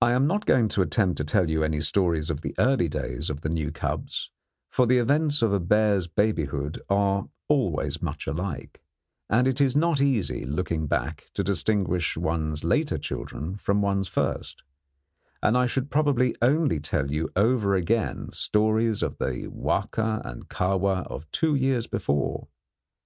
[0.00, 3.28] I am not going to attempt to tell you any stories of the early days
[3.28, 4.30] of the new cubs,
[4.70, 8.80] for the events of a bear's babyhood are always much alike,
[9.28, 14.62] and it is not easy, looking back, to distinguish one's later children from one's first;
[15.42, 17.06] and I should probably only tell
[17.36, 22.48] over again stories of the Wahka and Kahwa of two years before.